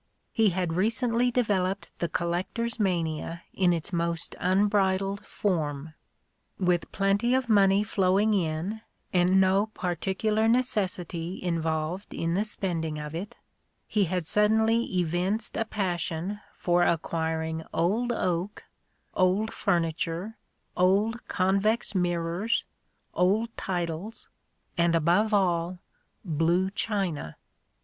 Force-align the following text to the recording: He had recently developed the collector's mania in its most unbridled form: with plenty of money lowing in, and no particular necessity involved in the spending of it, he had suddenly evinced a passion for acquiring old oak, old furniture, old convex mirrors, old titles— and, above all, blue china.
He 0.33 0.49
had 0.49 0.73
recently 0.73 1.29
developed 1.29 1.91
the 1.99 2.09
collector's 2.09 2.79
mania 2.79 3.43
in 3.53 3.71
its 3.71 3.93
most 3.93 4.35
unbridled 4.39 5.23
form: 5.23 5.93
with 6.57 6.91
plenty 6.91 7.35
of 7.35 7.49
money 7.49 7.85
lowing 7.97 8.33
in, 8.33 8.81
and 9.13 9.39
no 9.39 9.67
particular 9.67 10.47
necessity 10.47 11.39
involved 11.43 12.15
in 12.15 12.33
the 12.33 12.43
spending 12.45 12.97
of 12.97 13.13
it, 13.13 13.37
he 13.87 14.05
had 14.05 14.25
suddenly 14.25 14.85
evinced 14.85 15.55
a 15.55 15.65
passion 15.65 16.39
for 16.57 16.81
acquiring 16.81 17.63
old 17.71 18.11
oak, 18.11 18.63
old 19.13 19.53
furniture, 19.53 20.35
old 20.75 21.27
convex 21.27 21.93
mirrors, 21.93 22.65
old 23.13 23.55
titles— 23.55 24.29
and, 24.79 24.95
above 24.95 25.31
all, 25.31 25.77
blue 26.25 26.71
china. 26.71 27.37